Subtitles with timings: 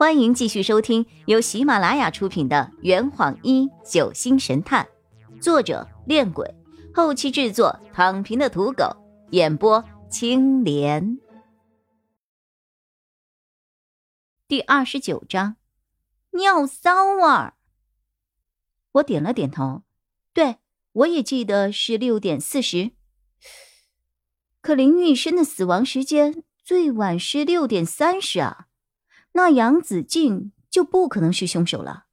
[0.00, 4.88] 欢迎继续收听由喜马拉雅出品的《圆谎一九星神探》，
[5.42, 6.54] 作者：恋鬼，
[6.94, 8.96] 后期制作：躺平的土狗，
[9.32, 11.18] 演播：青莲。
[14.48, 15.56] 第二十九章，
[16.30, 17.52] 尿骚味儿。
[18.92, 19.82] 我点了点头，
[20.32, 20.56] 对
[20.92, 22.92] 我也记得是六点四十。
[24.62, 28.68] 可林玉生的死亡时间最晚是六点三十啊。
[29.32, 32.06] 那杨子静就不可能是凶手了。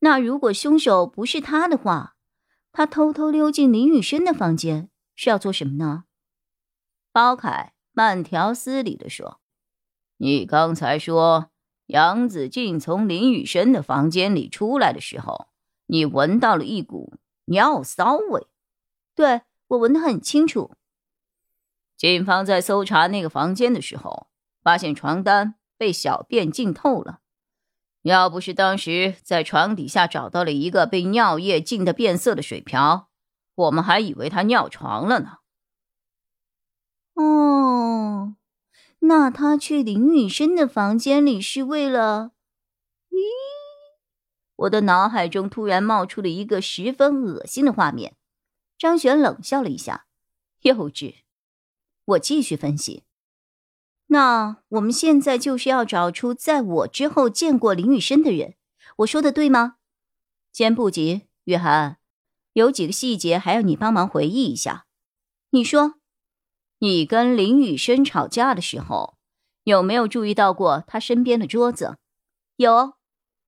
[0.00, 2.16] 那如果凶手不是他的话，
[2.72, 6.04] 他偷偷溜进林雨轩的房间是要做什么呢？
[7.12, 9.40] 包凯慢条斯理的说
[10.18, 11.50] ：“你刚才说
[11.86, 15.48] 杨子静从林雨轩的房间里出来的时候，
[15.86, 17.14] 你闻到了一股
[17.44, 18.48] 尿骚味。
[19.14, 20.72] 对我闻得很清楚。
[21.96, 24.26] 警方在搜查那个房间的时候，
[24.62, 27.18] 发现床单。”被小便浸透了，
[28.02, 33.08] 要不是当时在床底下找到了一个被尿液浸得变色的水瓢，
[33.56, 35.38] 我们还以为他尿床了呢。
[37.14, 38.36] 哦，
[39.00, 42.30] 那他去林雨生的房间里是为了……
[43.10, 43.18] 咦，
[44.54, 48.14] 我的脑海中突然冒出了一个十分恶心的画面。
[48.78, 50.06] 张璇冷笑了一下，
[50.60, 51.14] 幼稚。
[52.04, 53.02] 我继续分析。
[54.12, 58.56] 那我们现在就是要找出在我之后见过林雨生的人，
[58.98, 59.76] 我说的对吗？
[60.52, 61.96] 先不急，雨涵，
[62.52, 64.84] 有几个细节还要你帮忙回忆一下。
[65.48, 65.94] 你说，
[66.80, 69.16] 你跟林雨生吵架的时候，
[69.64, 71.96] 有没有注意到过他身边的桌子？
[72.56, 72.92] 有，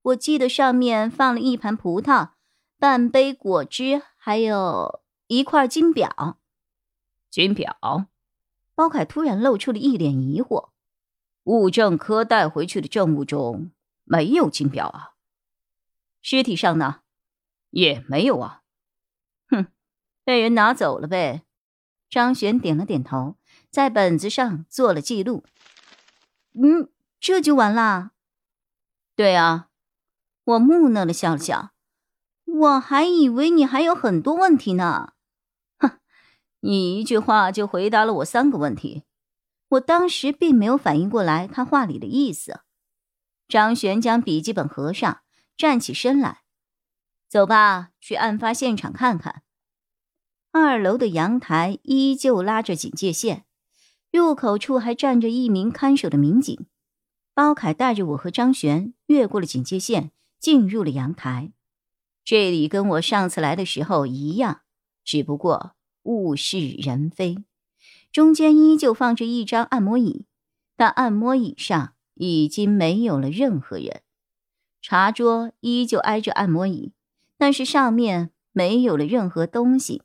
[0.01, 2.31] 我记得上面放了一盘葡萄、
[2.79, 6.39] 半杯果汁，还有一块金表。
[7.31, 8.07] 金表。
[8.75, 10.71] 包凯突然露出了一脸疑惑
[11.45, 13.71] ：“物证科带回去的证物中
[14.05, 15.11] 没有金表啊，
[16.21, 17.01] 尸体上呢，
[17.71, 18.63] 也没有啊。
[19.49, 19.67] ”“哼，
[20.25, 21.43] 被人拿走了呗。”
[22.11, 23.37] 张璇点了点头，
[23.71, 25.45] 在本子上做了记录。
[26.55, 28.13] “嗯，这就完了
[29.17, 29.69] ？”“对啊。”
[30.45, 31.71] 我木讷的笑了笑
[32.45, 35.14] ，“我还以为你还有很多问题呢。”
[36.67, 39.03] 你一句话就回答了我三个问题，
[39.69, 42.61] 我当时并没有反应过来他话里的意思。
[43.47, 45.21] 张璇将笔记本合上，
[45.59, 46.45] 站起身来，
[47.29, 49.43] 走吧，去案发现场看看。
[50.53, 53.45] 二楼的阳台依旧拉着警戒线，
[54.11, 56.67] 入口处还站着一名看守的民警。
[57.35, 61.53] 包凯带着我和张璇越过了警戒线，进入了阳台。
[62.25, 64.63] 这里跟我上次来的时候一样，
[65.05, 65.75] 只不过……
[66.05, 67.37] 物是人非，
[68.13, 70.27] 中间依旧放着一张按摩椅，
[70.77, 74.03] 但按摩椅上已经没有了任何人。
[74.81, 76.93] 茶桌依旧挨着按摩椅，
[77.39, 80.03] 但是上面没有了任何东西。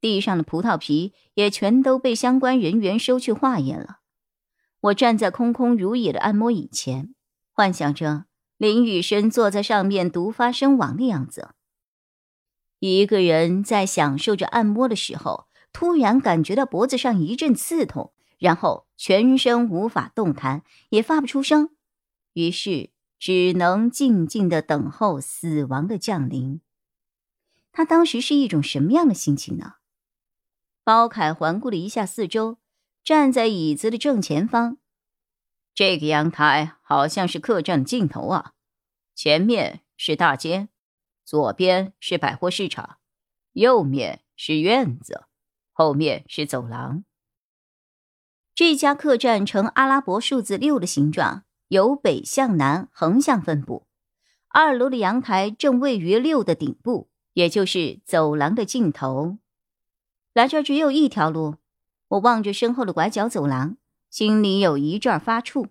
[0.00, 4.00] 地上的葡萄皮也全都被相关人员收去化验了。
[4.80, 7.14] 我站在空空如也的按摩椅前，
[7.52, 8.26] 幻想着
[8.58, 11.48] 林雨生坐在上面毒发身亡的样子。
[12.78, 21.70] 一个人在享受着按摩的时候，突然感觉到脖子上一阵刺痛，然后全身无法动弹，也发不出声，
[22.34, 26.60] 于是只能静静的等候死亡的降临。
[27.72, 29.74] 他当时是一种什么样的心情呢？
[30.84, 32.58] 包凯环顾了一下四周，
[33.02, 34.78] 站在椅子的正前方。
[35.74, 38.52] 这个阳台好像是客栈的尽头啊，
[39.14, 40.68] 前面是大街。
[41.26, 42.98] 左边是百货市场，
[43.52, 45.24] 右面是院子，
[45.72, 47.02] 后面是走廊。
[48.54, 53.88] 这家客栈呈阿拉伯数字六的形状，由北向南横向分布。
[54.50, 59.38] 二楼的阳台正位于六的顶部，也就是走廊的尽头。
[60.32, 61.56] 来这儿只有一条路。
[62.06, 63.76] 我望着身后的拐角走廊，
[64.08, 65.66] 心里有一阵发怵。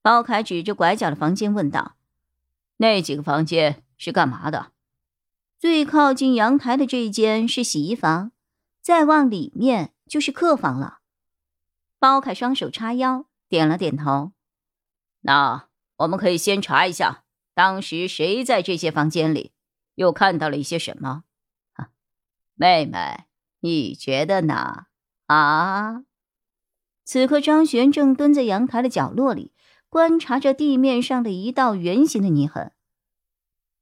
[0.00, 1.96] 包凯指着拐角的房间问道
[2.78, 4.72] ：“那几个房间？”是干嘛的？
[5.58, 8.32] 最靠近阳台的这一间是洗衣房，
[8.82, 10.98] 再往里面就是客房了。
[11.98, 14.32] 包凯双手叉腰，点了点头。
[15.22, 19.52] 那我们可以先查一下，当时谁在这些房间里，
[19.94, 21.24] 又看到了一些什么？
[22.54, 23.24] 妹妹，
[23.60, 24.86] 你觉得呢？
[25.26, 26.04] 啊？
[27.04, 29.52] 此刻张璇正蹲在阳台的角落里，
[29.88, 32.72] 观察着地面上的一道圆形的泥痕。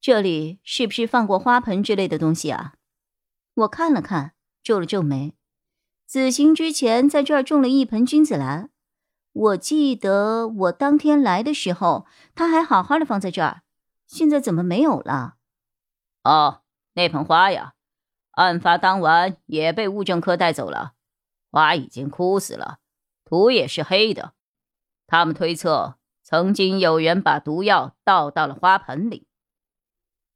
[0.05, 2.75] 这里是不是放过花盆之类的东西啊？
[3.55, 5.33] 我看了看，皱了皱眉。
[6.05, 8.69] 子行之前在这儿种了一盆君子兰，
[9.33, 13.63] 我记得我当天来的时候，它还好好的放在这儿，
[14.07, 15.37] 现在怎么没有了？
[16.23, 16.61] 哦，
[16.93, 17.73] 那盆花呀，
[18.33, 20.93] 案发当晚也被物证科带走了，
[21.51, 22.81] 花已经枯死了，
[23.25, 24.35] 土也是黑的。
[25.07, 29.27] 他们推测，曾经有人把毒药倒到了花盆里。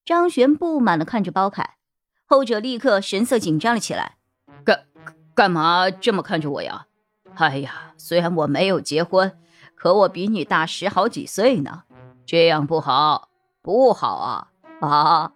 [0.08, 1.76] 张璇不满的看着包凯，
[2.24, 4.16] 后者立刻神色紧张了起来。
[4.64, 4.86] 干
[5.34, 6.86] 干嘛这么看着我呀？
[7.34, 9.38] 哎呀，虽然我没有结婚，
[9.74, 11.82] 可我比你大十好几岁呢，
[12.24, 13.28] 这样不好，
[13.60, 14.48] 不好啊
[14.80, 15.32] 啊！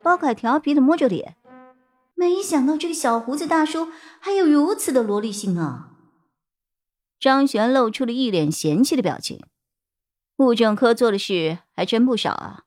[0.00, 1.34] 包凯调皮的摸着脸，
[2.14, 3.88] 没想到这个小胡子大叔
[4.20, 5.88] 还有如此的萝莉心啊！
[7.18, 9.42] 张璇露出了一脸嫌弃的表情。
[10.36, 12.62] 物证科做的事还真不少啊，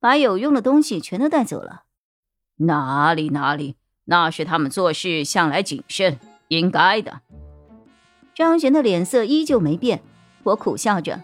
[0.00, 1.84] 把有用的东西全都带走了。
[2.56, 3.76] 哪里哪里，
[4.06, 6.18] 那是他们做事向来谨慎，
[6.48, 7.20] 应该的。
[8.34, 10.02] 张璇的脸色依旧没变，
[10.44, 11.22] 我苦笑着：“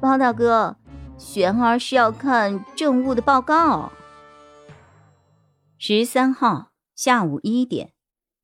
[0.00, 0.76] 包大哥，
[1.16, 3.92] 璇儿是要看政务的报告。”
[5.78, 7.92] 十三号下午一点，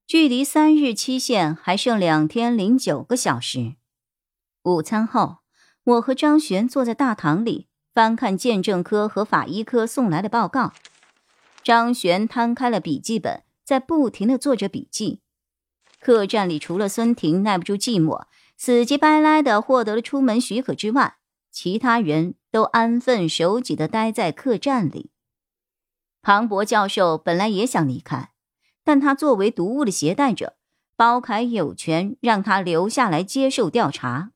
[0.07, 3.75] 距离三日期限还剩两天零九个小时。
[4.63, 5.39] 午餐后，
[5.85, 10.75] 我和张璇坐在大堂里翻看鉴证科和法医科送来的报告。
[11.63, 15.23] 张璇摊开了笔记本，在不停的做着笔记。
[15.99, 18.27] 客栈里除了孙婷耐不住寂寞，
[18.59, 21.17] 死乞白赖的获得了出门许可之外，
[21.51, 25.11] 其他人都安分守己的待在客栈里。
[26.21, 28.33] 庞博教授本来也想离开，
[28.85, 30.59] 但他作为毒物的携带者，
[30.97, 34.33] 包凯有权让他留下来接受调查。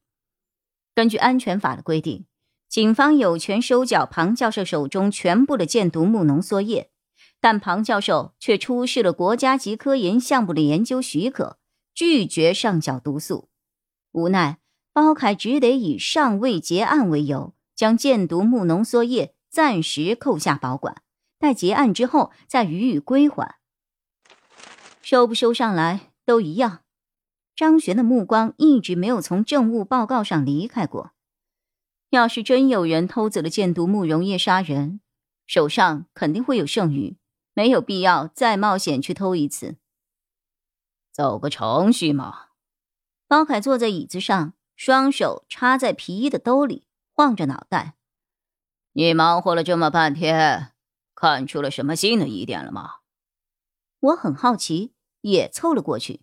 [0.95, 2.25] 根据安全法的规定，
[2.71, 6.93] 警方有权收缴庞教授手中全部的箭毒木浓缩液，
[7.41, 11.59] 但庞教授却出示了国家级科研项目的研究许可。
[11.93, 13.49] 拒绝上缴毒素，
[14.13, 14.59] 无奈
[14.93, 21.03] 包凯只得以尚未结案为由，将箭毒木浓缩液暂时扣下保管，
[21.41, 23.57] 待结案之后再予以归还。
[25.03, 26.83] 收不收上来都一样。
[27.57, 31.11] 张璇的目光一直没有从政务报告上离开过。
[32.11, 35.01] 要是真有人偷走了箭毒木溶液杀人，
[35.47, 37.17] 手上肯定会有剩余，
[37.55, 39.77] 没有必要再冒险去偷一次。
[41.13, 42.47] 走个程序嘛。
[43.29, 47.95] 包凯坐在椅子上，双手插在皮衣的兜里，晃着脑袋。
[48.93, 50.73] 你忙活了这么半天，
[51.15, 52.97] 看出了什么新的疑点了吗？
[54.01, 56.23] 我很好奇，也凑了过去。